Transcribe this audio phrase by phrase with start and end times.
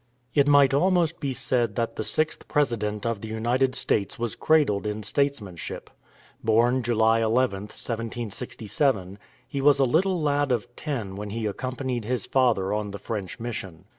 [0.33, 4.87] ]It might almost be said that the sixth President of the United States was cradled
[4.87, 5.91] in statesmanship.
[6.43, 12.25] Born July 11th, 1767, he was a little lad of ten when he accompanied his
[12.25, 13.85] father on the French mission.